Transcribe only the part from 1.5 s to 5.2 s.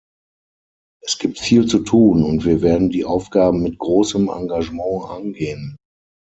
zu tun, und wir werden die Aufgaben mit großem Engagement